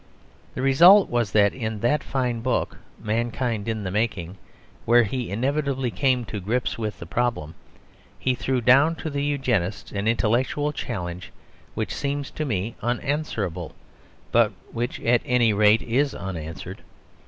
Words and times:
The 0.55 0.63
result 0.63 1.09
was 1.11 1.31
that 1.33 1.53
in 1.53 1.81
that 1.81 2.03
fine 2.03 2.39
book, 2.39 2.79
"Mankind 2.99 3.67
in 3.67 3.83
the 3.83 3.91
Making," 3.91 4.35
where 4.83 5.03
he 5.03 5.29
inevitably 5.29 5.91
came 5.91 6.25
to 6.25 6.39
grips 6.39 6.75
with 6.75 6.97
the 6.97 7.05
problem, 7.05 7.53
he 8.17 8.33
threw 8.33 8.61
down 8.61 8.95
to 8.95 9.11
the 9.11 9.23
Eugenists 9.23 9.91
an 9.91 10.07
intellectual 10.07 10.71
challenge 10.71 11.31
which 11.75 11.93
seems 11.93 12.31
to 12.31 12.45
me 12.45 12.75
unanswerable, 12.81 13.75
but 14.31 14.51
which, 14.71 14.99
at 15.01 15.21
any 15.23 15.53
rate, 15.53 15.83
is 15.83 16.15
unanswered. 16.15 16.81